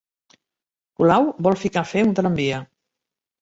[1.01, 2.63] Colau vol ficar fer un tramvia